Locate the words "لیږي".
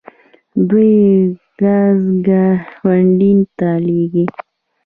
3.85-4.25